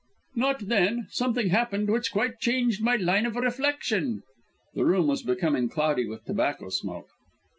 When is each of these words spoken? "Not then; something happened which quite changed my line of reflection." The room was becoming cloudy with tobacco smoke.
"Not 0.33 0.61
then; 0.61 1.05
something 1.11 1.49
happened 1.49 1.91
which 1.91 2.11
quite 2.11 2.39
changed 2.39 2.81
my 2.81 2.95
line 2.95 3.27
of 3.27 3.35
reflection." 3.35 4.23
The 4.73 4.83
room 4.85 5.05
was 5.05 5.21
becoming 5.21 5.69
cloudy 5.69 6.07
with 6.07 6.25
tobacco 6.25 6.69
smoke. 6.69 7.09